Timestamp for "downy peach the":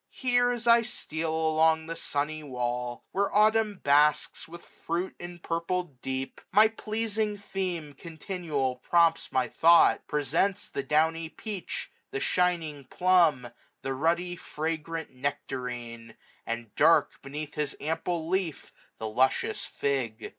10.81-12.19